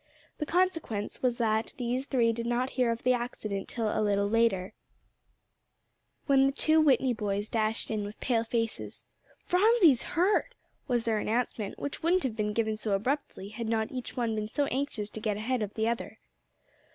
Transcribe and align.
The 0.39 0.47
consequence 0.47 1.21
was 1.21 1.37
that 1.37 1.73
these 1.77 2.07
three 2.07 2.33
did 2.33 2.47
not 2.47 2.71
hear 2.71 2.89
of 2.89 3.03
the 3.03 3.13
accident 3.13 3.67
till 3.67 3.87
a 3.87 4.01
little 4.01 4.27
later, 4.27 4.73
when 6.25 6.47
the 6.47 6.51
two 6.51 6.81
Whitney 6.81 7.13
boys 7.13 7.49
dashed 7.49 7.91
in 7.91 8.03
with 8.03 8.19
pale 8.19 8.43
faces, 8.43 9.05
"Phronsie's 9.45 10.01
hurt," 10.01 10.55
was 10.87 11.03
their 11.03 11.19
announcement, 11.19 11.77
which 11.77 12.01
wouldn't 12.01 12.23
have 12.23 12.35
been 12.35 12.53
given 12.53 12.75
so 12.75 12.93
abruptly 12.93 13.49
had 13.49 13.67
not 13.67 13.91
each 13.91 14.17
one 14.17 14.33
been 14.33 14.47
so 14.47 14.65
anxious 14.71 15.11
to 15.11 15.19
get 15.19 15.37
ahead 15.37 15.61
of 15.61 15.75
the 15.75 15.87
other. 15.87 16.17